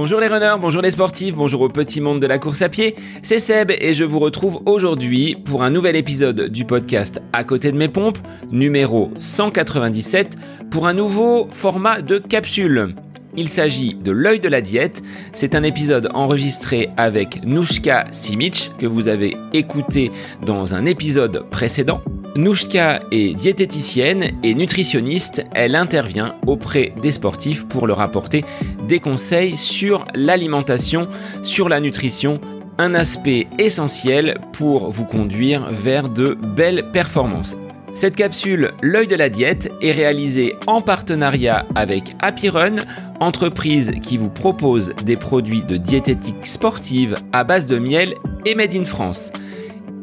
[0.00, 2.94] Bonjour les runners, bonjour les sportifs, bonjour au petit monde de la course à pied,
[3.20, 7.72] c'est Seb et je vous retrouve aujourd'hui pour un nouvel épisode du podcast À côté
[7.72, 8.18] de mes pompes,
[8.52, 10.36] numéro 197,
[10.70, 12.94] pour un nouveau format de capsule.
[13.36, 15.02] Il s'agit de l'œil de la diète.
[15.32, 20.12] C'est un épisode enregistré avec Nouchka Simic que vous avez écouté
[20.46, 22.02] dans un épisode précédent.
[22.36, 25.44] Nouchka est diététicienne et nutritionniste.
[25.54, 28.44] Elle intervient auprès des sportifs pour leur apporter
[28.88, 31.06] des conseils sur l'alimentation,
[31.42, 32.40] sur la nutrition,
[32.78, 37.56] un aspect essentiel pour vous conduire vers de belles performances.
[37.94, 42.76] Cette capsule L'œil de la diète est réalisée en partenariat avec Happy Run,
[43.18, 48.14] entreprise qui vous propose des produits de diététique sportive à base de miel
[48.46, 49.32] et made in France.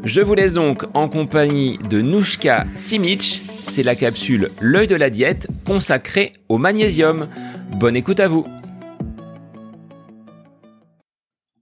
[0.04, 3.44] Je vous laisse donc en compagnie de Nouchka Simic.
[3.62, 7.28] C'est la capsule L'œil de la diète consacrée au magnésium.
[7.80, 8.46] Bonne écoute à vous.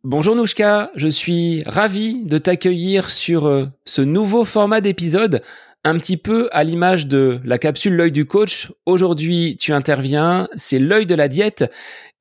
[0.05, 5.41] Bonjour Nouchka, je suis ravi de t'accueillir sur euh, ce nouveau format d'épisode
[5.86, 8.69] un petit peu à l'image de la capsule L'œil du coach.
[8.86, 11.72] Aujourd'hui, tu interviens, c'est l'œil de la diète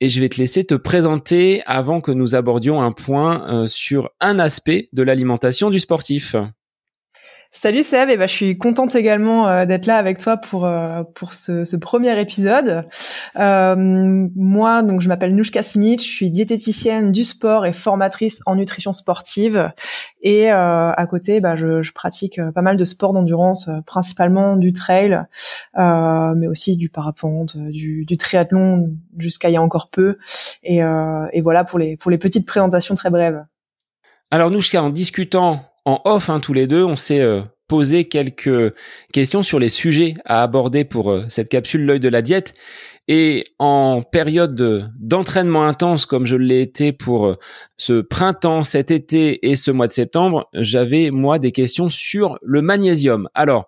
[0.01, 4.11] et je vais te laisser te présenter avant que nous abordions un point euh, sur
[4.21, 6.37] un aspect de l'alimentation du sportif.
[7.55, 11.03] Salut Seb, et bah, je suis contente également euh, d'être là avec toi pour euh,
[11.15, 12.89] pour ce, ce, premier épisode.
[13.37, 13.77] Euh,
[14.35, 18.95] moi, donc je m'appelle Nouchka Simic, je suis diététicienne du sport et formatrice en nutrition
[18.95, 19.71] sportive.
[20.23, 25.21] Et à côté, bah, je, je, pratique pas mal de sports d'endurance, principalement du trail,
[25.77, 30.17] mais aussi du parapente, du, du triathlon jusqu'à il y a encore peu.
[30.63, 33.45] Et, et voilà pour les pour les petites présentations très brèves.
[34.31, 38.75] Alors Nouchka, en discutant en off hein, tous les deux, on s'est euh, posé quelques
[39.13, 42.55] questions sur les sujets à aborder pour euh, cette capsule l'œil de la diète.
[43.09, 47.39] Et en période d'entraînement intense comme je l'ai été pour euh,
[47.77, 52.63] ce printemps, cet été et ce mois de septembre, j'avais moi des questions sur le
[52.63, 53.29] magnésium.
[53.35, 53.67] Alors,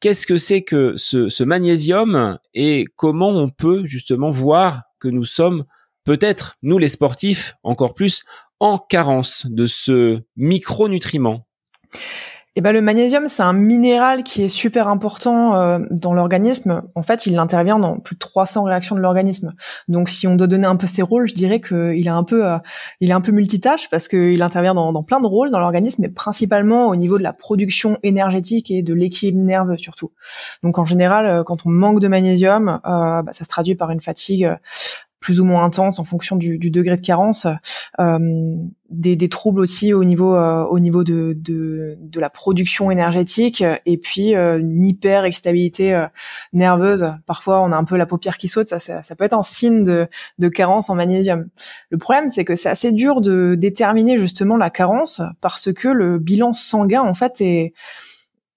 [0.00, 5.24] qu'est-ce que c'est que ce, ce magnésium et comment on peut justement voir que nous
[5.24, 5.64] sommes
[6.04, 8.24] peut-être, nous les sportifs, encore plus,
[8.64, 11.46] en carence de ce micronutriment
[12.56, 16.82] eh ben, le magnésium, c'est un minéral qui est super important euh, dans l'organisme.
[16.94, 19.54] En fait, il intervient dans plus de 300 réactions de l'organisme.
[19.88, 22.46] Donc, si on doit donner un peu ses rôles, je dirais qu'il est un peu,
[22.46, 22.58] euh,
[23.00, 26.08] il est un peu multitâche parce qu'il intervient dans, plein de rôles dans l'organisme, mais
[26.08, 30.12] principalement au niveau de la production énergétique et de l'équilibre nerveux surtout.
[30.62, 34.00] Donc, en général, euh, quand on manque de magnésium, bah, ça se traduit par une
[34.00, 34.48] fatigue
[35.24, 37.54] plus ou moins intense en fonction du, du degré de carence, euh,
[37.98, 43.62] des, des, troubles aussi au niveau euh, au niveau de, de, de, la production énergétique
[43.86, 46.06] et puis euh, une hyper excitabilité euh,
[46.52, 47.06] nerveuse.
[47.26, 48.66] Parfois, on a un peu la paupière qui saute.
[48.66, 51.48] Ça, ça, ça peut être un signe de, de carence en magnésium.
[51.90, 56.18] Le problème, c'est que c'est assez dur de déterminer justement la carence parce que le
[56.18, 57.74] bilan sanguin en fait est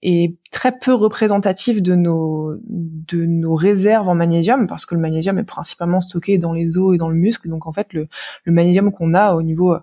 [0.01, 5.39] est très peu représentatif de nos de nos réserves en magnésium parce que le magnésium
[5.39, 7.49] est principalement stocké dans les os et dans le muscle.
[7.49, 8.07] Donc en fait le,
[8.43, 9.75] le magnésium qu'on a au niveau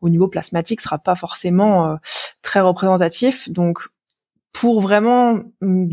[0.00, 1.96] au niveau plasmatique sera pas forcément euh,
[2.42, 3.48] très représentatif.
[3.50, 3.88] Donc
[4.52, 5.88] pour vraiment mm,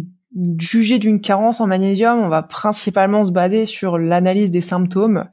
[0.59, 5.25] juger d'une carence en magnésium, on va principalement se baser sur l'analyse des symptômes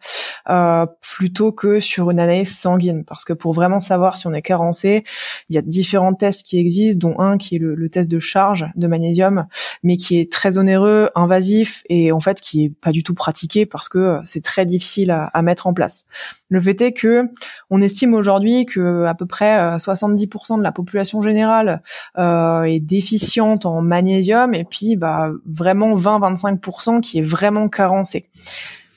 [0.49, 3.05] euh, plutôt que sur une analyse sanguine.
[3.05, 5.05] Parce que pour vraiment savoir si on est carencé,
[5.49, 8.67] il y a différents tests qui existent, dont un qui est le, test de charge
[8.77, 9.47] de magnésium,
[9.83, 13.67] mais qui est très onéreux, invasif et en fait qui est pas du tout pratiqué
[13.67, 16.07] parce que c'est très difficile à, à mettre en place.
[16.49, 17.29] Le fait est que
[17.71, 21.83] on estime aujourd'hui que à peu près 70% euh, de la population générale
[22.19, 28.27] euh, est déficiente en magnésium et puis bah vraiment 20-25% qui est vraiment carencé.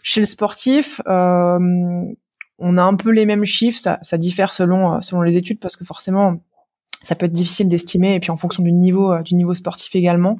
[0.09, 1.59] Chez le sportif, euh,
[2.59, 5.83] on a un peu les mêmes chiffres, ça, diffère selon selon les études parce que
[5.83, 6.37] forcément
[7.03, 10.39] ça peut être difficile d'estimer et puis en fonction du niveau du niveau sportif également.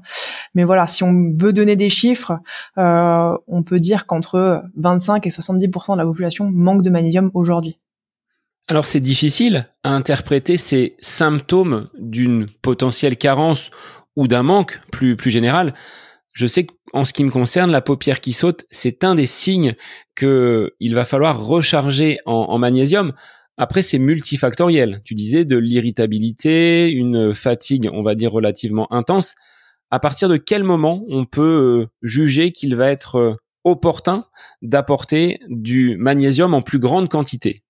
[0.56, 2.40] Mais voilà, si on veut donner des chiffres,
[2.78, 7.78] euh, on peut dire qu'entre 25 et 70% de la population manque de magnésium aujourd'hui.
[8.70, 13.70] Alors c'est difficile à interpréter ces symptômes d'une potentielle carence
[14.16, 15.74] ou d'un manque plus plus général.
[16.32, 19.76] Je sais qu'en ce qui me concerne, la paupière qui saute, c'est un des signes
[20.16, 23.14] que il va falloir recharger en, en magnésium.
[23.58, 25.02] Après, c'est multifactoriel.
[25.04, 29.36] Tu disais de l'irritabilité, une fatigue, on va dire relativement intense.
[29.90, 34.26] À partir de quel moment on peut euh, juger qu'il va être euh, opportun
[34.62, 37.64] d'apporter du magnésium en plus grande quantité?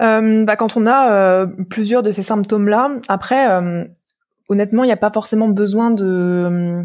[0.00, 3.46] Euh, bah, quand on a euh, plusieurs de ces symptômes-là, après,
[4.48, 6.84] honnêtement, il n'y a pas forcément besoin de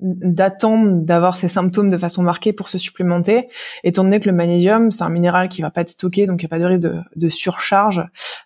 [0.00, 3.48] d'attendre d'avoir ces symptômes de façon marquée pour se supplémenter,
[3.82, 6.44] étant donné que le magnésium, c'est un minéral qui va pas être stocké, donc il
[6.44, 6.86] n'y a pas de risque
[7.16, 8.04] de, surcharge.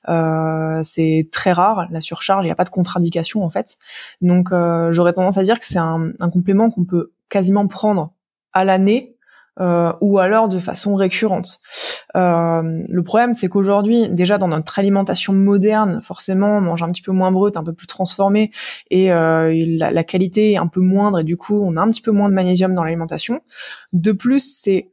[0.08, 3.76] Euh, c'est très rare, la surcharge, il n'y a pas de contre-indication en fait.
[4.20, 8.12] Donc euh, j'aurais tendance à dire que c'est un, un complément qu'on peut quasiment prendre
[8.52, 9.16] à l'année
[9.60, 11.60] euh, ou alors de façon récurrente.
[12.17, 17.03] Euh, le problème, c'est qu'aujourd'hui, déjà dans notre alimentation moderne, forcément, on mange un petit
[17.03, 18.50] peu moins brut, un peu plus transformé,
[18.91, 21.91] et euh, la, la, qualité est un peu moindre, et du coup, on a un
[21.91, 23.41] petit peu moins de magnésium dans l'alimentation.
[23.93, 24.91] De plus, c'est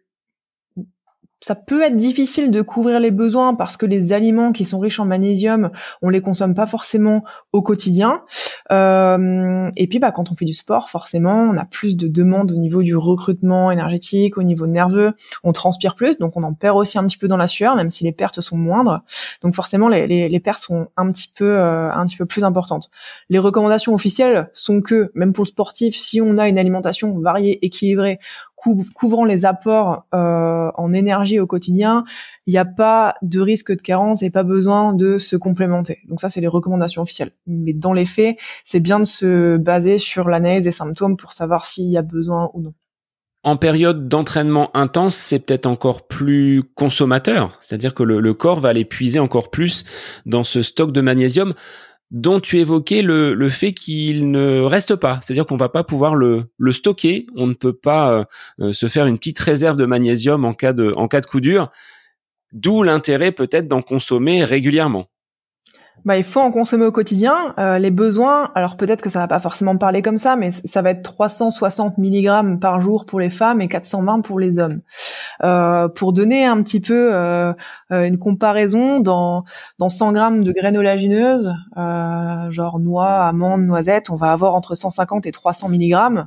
[1.41, 4.99] ça peut être difficile de couvrir les besoins parce que les aliments qui sont riches
[4.99, 7.23] en magnésium, on les consomme pas forcément
[7.53, 8.23] au quotidien.
[8.71, 12.51] Euh, et puis, bah, quand on fait du sport, forcément, on a plus de demandes
[12.51, 15.13] au niveau du recrutement énergétique, au niveau nerveux.
[15.43, 17.89] On transpire plus, donc on en perd aussi un petit peu dans la sueur, même
[17.89, 19.01] si les pertes sont moindres.
[19.41, 22.89] Donc forcément, les, pertes sont un petit peu, euh, un petit peu plus importantes.
[23.29, 27.65] Les recommandations officielles sont que, même pour le sportif, si on a une alimentation variée,
[27.65, 28.19] équilibrée,
[28.93, 32.03] couvrant les apports euh, en énergie au quotidien,
[32.45, 35.99] il n'y a pas de risque de carence et pas besoin de se complémenter.
[36.07, 37.31] Donc ça, c'est les recommandations officielles.
[37.47, 41.65] Mais dans les faits, c'est bien de se baser sur l'analyse des symptômes pour savoir
[41.65, 42.73] s'il y a besoin ou non.
[43.43, 48.69] En période d'entraînement intense, c'est peut-être encore plus consommateur, c'est-à-dire que le, le corps va
[48.69, 49.85] aller puiser encore plus
[50.25, 51.53] dans ce stock de magnésium
[52.11, 56.15] dont tu évoquais le, le fait qu'il ne reste pas, c'est-à-dire qu'on va pas pouvoir
[56.15, 58.23] le, le stocker, on ne peut pas euh,
[58.61, 61.39] euh, se faire une petite réserve de magnésium en cas de, en cas de coup
[61.39, 61.69] dur,
[62.51, 65.07] d'où l'intérêt peut-être d'en consommer régulièrement
[66.05, 67.53] bah, il faut en consommer au quotidien.
[67.57, 70.81] Euh, les besoins, alors peut-être que ça va pas forcément parler comme ça, mais ça
[70.81, 74.81] va être 360 mg par jour pour les femmes et 420 pour les hommes.
[75.43, 77.53] Euh, pour donner un petit peu euh,
[77.91, 79.45] euh une comparaison, dans,
[79.77, 84.75] dans 100 grammes de graines oléagineuses, euh, genre noix, amandes, noisettes, on va avoir entre
[84.75, 86.25] 150 et 300 mg.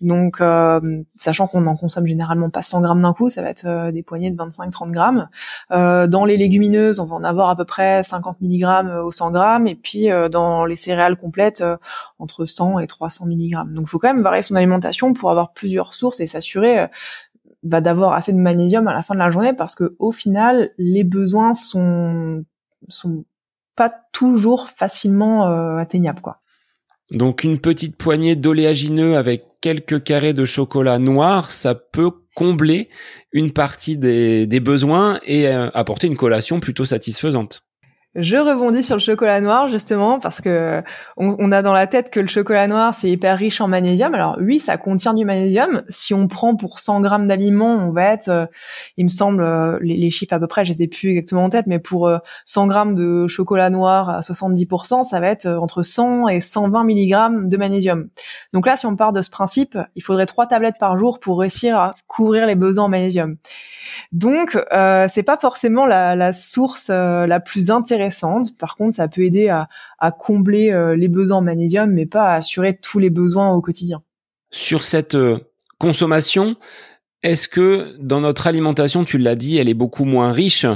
[0.00, 3.90] Donc, euh, sachant qu'on en consomme généralement pas 100 grammes d'un coup, ça va être
[3.90, 5.28] des poignées de 25-30 grammes.
[5.72, 9.30] Euh, dans les légumineuses, on va en avoir à peu près 50 mg au 100
[9.30, 11.62] grammes, et puis dans les céréales complètes,
[12.18, 13.74] entre 100 et 300 mg.
[13.74, 16.88] Donc, il faut quand même varier son alimentation pour avoir plusieurs sources et s'assurer
[17.62, 20.70] bah, d'avoir assez de magnésium à la fin de la journée, parce que au final,
[20.78, 22.44] les besoins sont
[22.88, 23.24] sont
[23.76, 26.40] pas toujours facilement atteignables, quoi.
[27.10, 32.88] Donc une petite poignée d'oléagineux avec quelques carrés de chocolat noir, ça peut combler
[33.32, 37.64] une partie des, besoins et euh, apporter une collation plutôt satisfaisante.
[38.16, 40.82] Je rebondis sur le chocolat noir justement parce que
[41.16, 44.12] on, a dans la tête que le chocolat noir c'est hyper riche en magnésium.
[44.14, 45.84] Alors oui, ça contient du magnésium.
[45.88, 48.46] Si on prend pour 100 grammes d'aliments, on va être, euh,
[48.96, 51.50] il me semble, euh, les, chiffres à peu près, je les ai plus exactement en
[51.50, 52.10] tête, mais pour
[52.46, 56.82] 100 euh, grammes de chocolat noir à 70%, ça va être entre 100 et 120
[56.82, 58.08] milligrammes de magnésium.
[58.52, 61.38] Donc là, si on part de ce principe, il faudrait trois tablettes par jour pour
[61.38, 63.36] réussir à couvrir les besoins en magnésium.
[64.12, 64.58] Donc,
[65.08, 67.99] c'est pas forcément la, source euh, la plus intéressante.
[68.58, 69.68] Par contre, ça peut aider à,
[70.12, 74.02] combler euh, les besoins en magnésium, mais pas à assurer tous les besoins au quotidien.
[74.50, 75.38] Sur cette euh,
[75.78, 76.56] consommation,
[77.22, 80.66] est-ce que dans notre alimentation, tu l'as dit, elle est beaucoup moins riche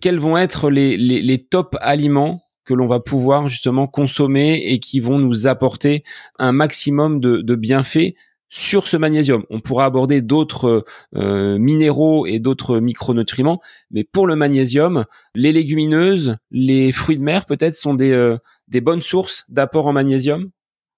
[0.00, 5.18] Quels vont être les, top aliments que l'on va pouvoir justement consommer et qui vont
[5.18, 6.02] nous apporter
[6.38, 8.14] un maximum de bienfaits
[8.48, 9.44] sur ce magnésium.
[9.50, 10.84] On pourra aborder d'autres
[11.16, 13.60] euh, minéraux et d'autres micronutriments,
[13.90, 18.36] mais pour le magnésium, les légumineuses, les fruits de mer peut-être sont des, euh,
[18.68, 20.50] des bonnes sources d'apport en magnésium?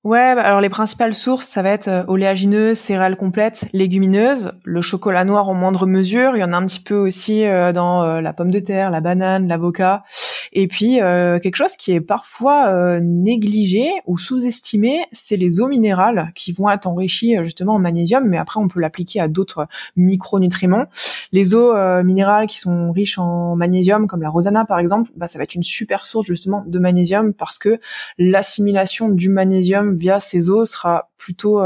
[0.04, 4.80] Ouais, bah, alors les principales sources, ça va être euh, oléagineuses, céréales complètes, légumineuses, le
[4.80, 6.36] chocolat noir en moindre mesure.
[6.36, 7.42] Il y en a un petit peu aussi
[7.74, 10.04] dans la pomme de terre, la banane, l'avocat.
[10.52, 15.68] Et puis euh, quelque chose qui est parfois euh, négligé ou sous-estimé, c'est les eaux
[15.68, 19.28] minérales qui vont être enrichies euh, justement en magnésium, mais après on peut l'appliquer à
[19.28, 20.86] d'autres micronutriments.
[21.32, 25.38] Les eaux minérales qui sont riches en magnésium, comme la rosana par exemple, bah, ça
[25.38, 27.80] va être une super source justement de magnésium parce que
[28.16, 31.60] l'assimilation du magnésium via ces eaux sera plutôt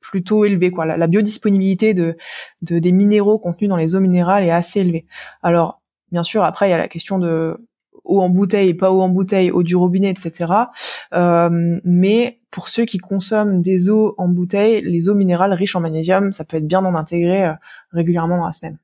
[0.00, 0.84] plutôt élevée quoi.
[0.84, 2.16] La, biodisponibilité de,
[2.62, 5.06] de, des minéraux contenus dans les eaux minérales est assez élevée.
[5.42, 5.80] Alors
[6.12, 7.56] bien sûr après il y a la question de
[8.04, 10.52] eau en bouteille, pas eau en bouteille, eau du robinet, etc.
[11.14, 15.80] Euh, mais pour ceux qui consomment des eaux en bouteille, les eaux minérales riches en
[15.80, 17.52] magnésium, ça peut être bien d'en intégrer euh,
[17.92, 18.78] régulièrement dans la semaine.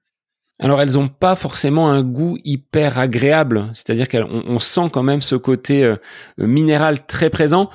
[0.59, 5.37] Alors elles n'ont pas forcément un goût hyper agréable, c'est-à-dire qu'on sent quand même ce
[5.37, 5.97] côté euh,
[6.39, 7.69] minéral très présent.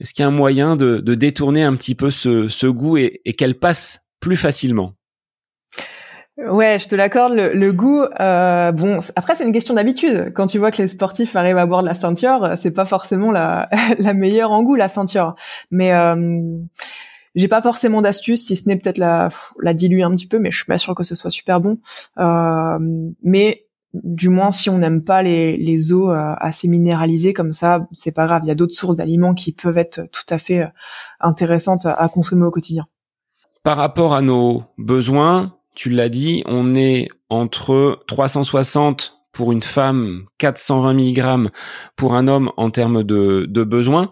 [0.00, 3.32] Est-ce qu'il y a un moyen de, détourner un petit peu ce, goût et, et
[3.32, 4.97] qu'elle passe plus facilement?
[6.38, 7.32] Ouais, je te l'accorde.
[7.34, 10.32] Le, goût, euh, bon, après c'est une question d'habitude.
[10.34, 13.32] Quand tu vois que les sportifs arrivent à boire de la ceinture, c'est pas forcément
[13.32, 13.68] la,
[13.98, 15.34] la meilleure en goût la ceinture.
[15.72, 16.40] Mais euh,
[17.34, 19.28] j'ai pas forcément d'astuce, si ce n'est peut-être la,
[19.60, 21.78] la diluer un petit peu, mais je suis pas sûre que ce soit super bon.
[22.18, 22.78] Euh,
[23.22, 27.86] mais du moins, si on n'aime pas les, les eaux euh, assez minéralisées comme ça,
[27.92, 28.42] c'est pas grave.
[28.44, 30.68] Il y a d'autres sources d'aliments qui peuvent être tout à fait euh,
[31.20, 32.86] intéressantes à consommer au quotidien.
[33.62, 40.24] Par rapport à nos besoins, tu l'as dit, on est entre 360 pour une femme,
[40.38, 41.50] 420 mg
[41.94, 44.10] pour un homme en termes de, de besoins.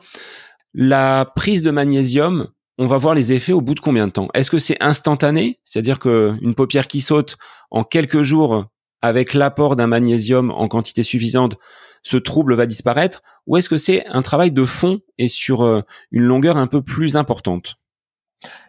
[0.75, 2.47] La prise de magnésium,
[2.79, 4.29] on va voir les effets au bout de combien de temps?
[4.33, 7.37] Est-ce que c'est instantané, c'est-à-dire qu'une paupière qui saute
[7.73, 8.67] en quelques jours
[9.03, 11.57] avec l'apport d'un magnésium en quantité suffisante,
[12.05, 15.81] ce trouble va disparaître, ou est-ce que c'est un travail de fond et sur euh,
[16.13, 17.75] une longueur un peu plus importante?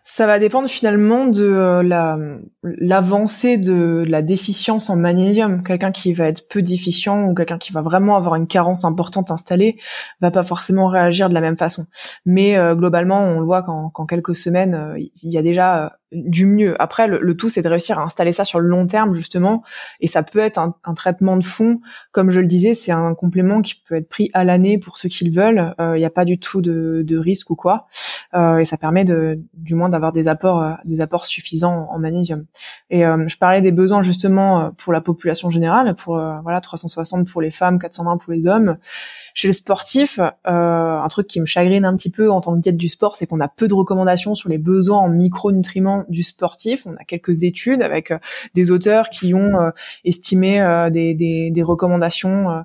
[0.09, 2.17] Ça va dépendre finalement de euh, la
[2.63, 5.63] l'avancée de la déficience en magnésium.
[5.63, 9.31] Quelqu'un qui va être peu déficient ou quelqu'un qui va vraiment avoir une carence importante
[9.31, 9.77] installée
[10.21, 11.87] va pas forcément réagir de la même façon.
[12.25, 16.45] Mais euh, globalement, on le voit qu'en quelques semaines, euh, il y a déjà du
[16.45, 16.81] mieux.
[16.81, 19.61] Après, le, tout, c'est de réussir à installer ça sur le long terme, justement.
[19.99, 21.81] Et ça peut être un, traitement de fond.
[22.13, 25.09] Comme je le disais, c'est un complément qui peut être pris à l'année pour ceux
[25.09, 25.75] qui le veulent.
[25.79, 27.87] Il n'y a pas du tout de, de risque ou quoi.
[28.33, 32.45] Et ça permet de, du moins d'avoir des apports euh, des apports suffisants en magnésium.
[32.89, 37.27] Et euh, je parlais des besoins justement euh, pour la population générale, pour voilà 360
[37.27, 38.77] pour les femmes, 420 pour les hommes.
[39.33, 42.75] Chez les sportifs, un truc qui me chagrine un petit peu en tant que diète
[42.75, 46.87] du sport, c'est qu'on a peu de recommandations sur les besoins en micronutriments du sportif.
[46.87, 48.11] On a quelques études avec
[48.55, 49.71] des auteurs qui ont
[50.03, 52.61] estimé des, des, des recommandations euh,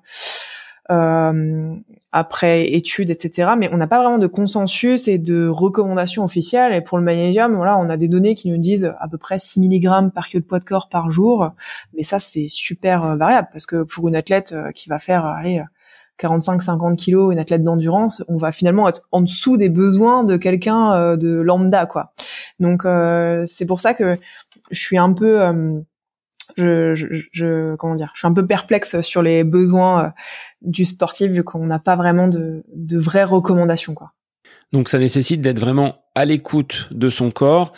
[2.12, 3.52] après études, etc.
[3.58, 6.74] Mais on n'a pas vraiment de consensus et de recommandations officielles.
[6.74, 9.38] Et pour le magnésium, voilà, on a des données qui nous disent à peu près
[9.38, 11.52] 6 mg par kilo de poids de corps par jour.
[11.96, 15.24] Mais ça, c'est super euh, variable parce que pour une athlète euh, qui va faire,
[15.24, 15.62] allez,
[16.20, 21.16] 45-50 kilos, une athlète d'endurance, on va finalement être en dessous des besoins de quelqu'un
[21.16, 22.12] de lambda, quoi.
[22.60, 22.82] Donc
[23.46, 24.18] c'est pour ça que
[24.70, 25.82] je suis un peu
[26.56, 30.08] je, je, je, comment dire, je suis un peu perplexe sur les besoins euh,
[30.62, 34.12] du sportif vu qu'on n'a pas vraiment de, de vraies recommandations quoi.
[34.72, 37.72] Donc ça nécessite d'être vraiment à l'écoute de son corps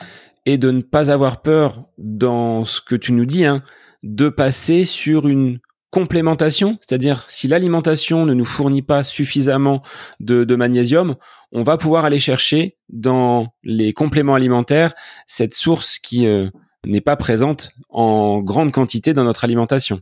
[0.47, 3.63] et de ne pas avoir peur dans ce que tu nous dis, hein,
[4.03, 5.59] de passer sur une
[5.91, 9.81] complémentation, c'est-à-dire si l'alimentation ne nous fournit pas suffisamment
[10.19, 11.15] de, de, magnésium,
[11.53, 14.93] on va pouvoir aller chercher dans les compléments alimentaires
[15.29, 16.49] cette source qui euh,
[16.85, 20.01] n'est pas présente en grande quantité dans notre alimentation.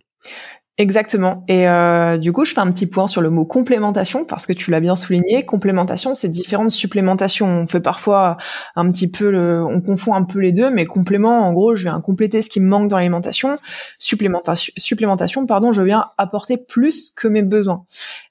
[0.79, 1.45] Exactement.
[1.49, 4.55] Et euh, du coup, je fais un petit point sur le mot complémentation parce que
[4.55, 5.45] tu l'as bien souligné.
[5.45, 7.47] Complémentation, c'est différentes supplémentations.
[7.47, 8.39] On fait parfois
[8.75, 11.83] un petit peu le, on confond un peu les deux, mais complément, en gros, je
[11.83, 13.59] viens compléter ce qui me manque dans l'alimentation.
[13.99, 17.85] Supplémentation, supplémentation, pardon, je viens apporter plus que mes besoins.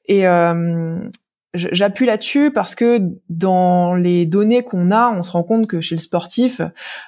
[0.08, 1.00] Et euh,
[1.54, 5.96] J'appuie là-dessus parce que dans les données qu'on a, on se rend compte que chez
[5.96, 6.62] le sportif,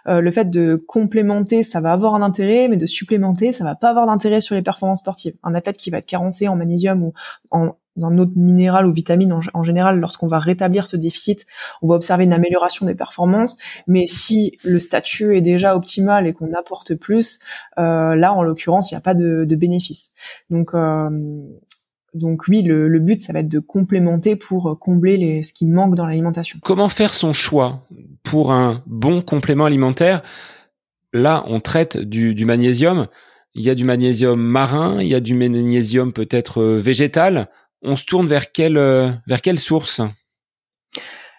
[0.08, 3.76] euh, le fait de complémenter, ça va avoir un intérêt, mais de supplémenter, ça va
[3.76, 5.36] pas avoir d'intérêt sur les performances sportives.
[5.44, 7.14] Un athlète qui va être carencé en magnésium ou
[7.52, 11.46] en un autre minéral ou vitamine en, général, lorsqu'on va rétablir ce déficit,
[11.82, 13.58] on va observer une amélioration des performances.
[13.88, 17.40] Mais si le statut est déjà optimal et qu'on apporte plus,
[17.78, 20.12] euh, là, en l'occurrence, il n'y a pas de, de bénéfice.
[20.50, 21.10] Donc, euh,
[22.14, 25.96] donc oui, le, but, ça va être de complémenter pour euh, combler ce qui manque
[25.96, 26.60] dans l'alimentation.
[26.64, 27.88] Comment faire son choix
[28.24, 30.22] pour un bon complément alimentaire?
[31.12, 33.08] Là, on traite du, magnésium.
[33.56, 37.50] Il y a du magnésium marin, il y a du magnésium peut-être euh, végétal.
[37.82, 40.02] On se tourne vers quelle, euh, vers quelle source?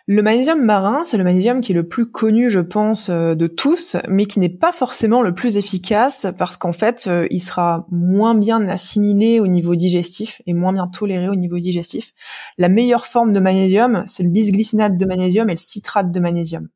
[0.06, 3.46] Le magnésium marin, c'est le magnésium qui est le plus connu, je pense, euh, de
[3.46, 7.86] tous, mais qui n'est pas forcément le plus efficace parce qu'en fait, euh, il sera
[7.90, 12.12] moins bien assimilé au niveau digestif et moins bien toléré au niveau digestif.
[12.58, 16.68] La meilleure forme de magnésium, c'est le bisglycinate de magnésium et le citrate de magnésium.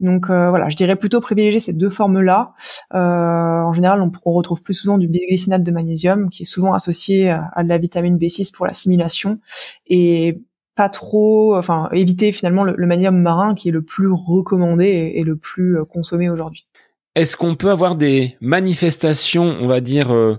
[0.00, 2.54] Donc euh, voilà, je dirais plutôt privilégier ces deux formes-là.
[2.92, 7.28] en général, on, on, retrouve plus souvent du bisglycinate de magnésium, qui est souvent associé
[7.28, 9.38] à de la vitamine B6 pour l'assimilation.
[9.86, 10.40] Et
[10.74, 15.36] pas trop, enfin éviter finalement le, magnésium marin qui est le plus recommandé et, le
[15.36, 16.66] plus euh, consommé aujourd'hui.
[17.14, 20.36] Est-ce qu'on peut avoir des manifestations, on va dire, euh,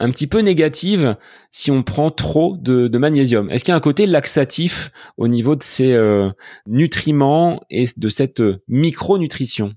[0.00, 1.16] un petit peu négatives
[1.50, 3.50] si on prend trop de, magnésium?
[3.50, 6.30] Est-ce qu'il y a un côté laxatif au niveau de ces euh,
[6.66, 9.74] nutriments et de cette micronutrition?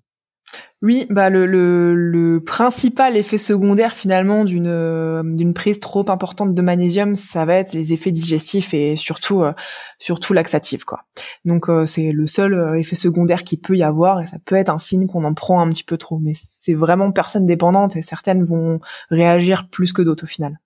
[0.81, 7.15] Oui, bah le, le, principal effet secondaire finalement d'une d'une prise trop importante de magnésium,
[7.15, 9.51] ça va être les effets digestifs et surtout euh,
[9.99, 11.03] surtout laxatifs quoi.
[11.43, 14.55] Donc euh, c'est le seul euh, effet secondaire qui peut y avoir et ça peut
[14.55, 17.97] être un signe qu'on en prend un petit peu trop, mais c'est vraiment personne dépendante
[17.97, 20.59] et certaines vont réagir plus que d'autres au final.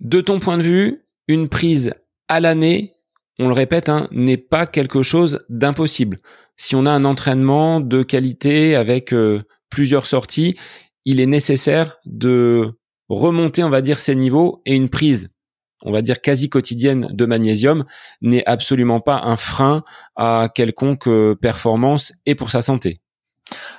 [0.00, 1.94] De ton point de vue, une prise
[2.28, 2.92] à l'année,
[3.40, 6.20] on le répète, hein, n'est pas quelque chose d'impossible
[6.58, 10.56] si on a un entraînement de qualité avec euh, plusieurs sorties,
[11.04, 12.74] il est nécessaire de
[13.08, 15.30] remonter, on va dire, ces niveaux et une prise,
[15.82, 17.84] on va dire, quasi quotidienne de magnésium
[18.20, 19.84] n'est absolument pas un frein
[20.16, 23.00] à quelconque euh, performance et pour sa santé.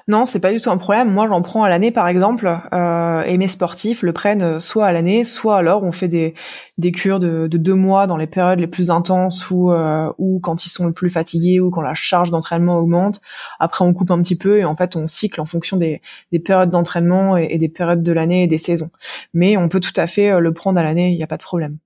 [0.10, 1.12] Non, c'est pas du tout un problème.
[1.12, 4.92] Moi, j'en prends à l'année, par exemple, euh, et mes sportifs le prennent soit à
[4.92, 6.34] l'année, soit alors on fait des,
[6.80, 10.40] des cures de, de deux mois dans les périodes les plus intenses ou euh, ou
[10.40, 13.22] quand ils sont le plus fatigués ou quand la charge d'entraînement augmente.
[13.60, 16.02] Après, on coupe un petit peu et en fait, on cycle en fonction des,
[16.32, 18.90] des périodes d'entraînement et, des périodes de l'année et des saisons.
[19.36, 21.38] Mais on peut tout à fait euh, le prendre à l'année, il n'y a pas
[21.38, 21.78] de problème.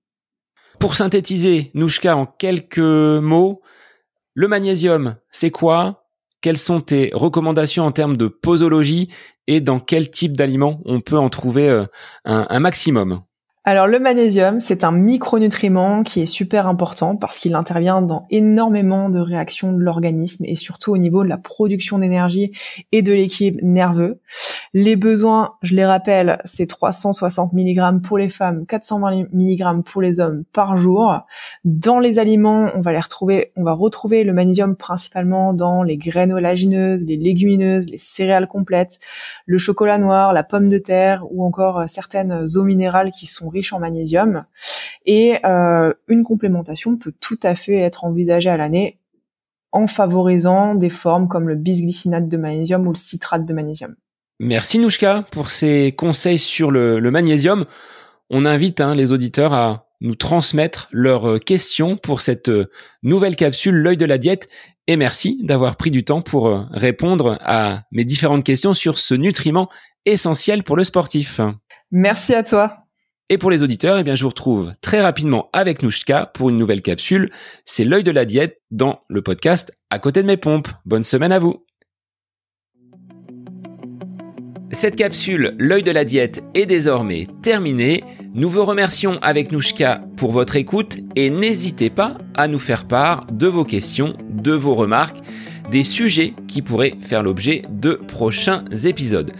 [0.79, 3.61] Pour synthétiser, Nouchka, en quelques mots,
[4.33, 6.02] le magnésium, c'est quoi?
[6.43, 9.09] Quelles sont tes recommandations en termes de posologie
[9.47, 11.85] et dans quel type d'aliments on peut en trouver euh,
[12.25, 13.21] un, maximum?
[13.65, 19.09] Alors le magnésium, c'est un micronutriment qui est super important parce qu'il intervient dans énormément
[19.09, 22.51] de réactions de l'organisme et surtout au niveau de la production d'énergie
[22.91, 24.19] et de l'équilibre nerveux.
[24.73, 30.19] Les besoins, je les rappelle, c'est 360 mg pour les femmes, 420 mg pour les
[30.19, 31.21] hommes par jour.
[31.63, 35.95] Dans les aliments, on va les retrouver, on va retrouver le magnésium principalement dans les
[35.95, 38.99] graines olagineuses, les légumineuses, les céréales complètes,
[39.45, 43.73] le chocolat noir, la pomme de terre ou encore certaines eaux minérales qui sont riches
[43.73, 44.45] en magnésium.
[45.05, 48.99] Et euh, une complémentation peut tout à fait être envisagée à l'année
[49.71, 53.95] en favorisant des formes comme le bisglycinate de magnésium ou le citrate de magnésium.
[54.39, 57.65] Merci Nouchka pour ces conseils sur le, magnésium.
[58.29, 62.69] On invite hein, les auditeurs à nous transmettre leurs euh, questions pour cette euh,
[63.03, 64.47] nouvelle capsule L'œil de la diète.
[64.85, 69.69] Et merci d'avoir pris du temps pour répondre à mes différentes questions sur ce nutriment
[70.05, 71.39] essentiel pour le sportif.
[71.89, 72.82] Merci à toi.
[73.29, 76.57] Et pour les auditeurs, eh bien, je vous retrouve très rapidement avec Nouchka pour une
[76.57, 77.29] nouvelle capsule.
[77.65, 80.67] C'est l'œil de la diète dans le podcast À côté de mes pompes.
[80.85, 81.65] Bonne semaine à vous.
[84.71, 88.03] Cette capsule, l'œil de la diète, est désormais terminée.
[88.33, 93.21] Nous vous remercions avec Nouchka pour votre écoute et n'hésitez pas à nous faire part
[93.31, 95.19] de vos questions, de vos remarques
[95.71, 99.31] des sujets qui pourraient faire l'objet de prochains épisodes.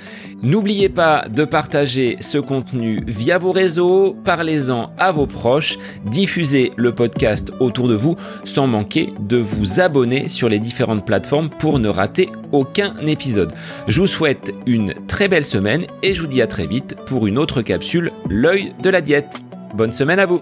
[0.44, 6.94] N'oubliez pas de partager ce contenu via vos réseaux, parlez-en à vos proches, diffusez le
[6.94, 11.88] podcast autour de vous sans manquer de vous abonner sur les différentes plateformes pour ne
[11.88, 13.54] rater aucun épisode.
[13.88, 17.26] Je vous souhaite une très belle semaine et je vous dis à très vite pour
[17.26, 19.40] une autre capsule, l'œil de la diète.
[19.74, 20.42] Bonne semaine à vous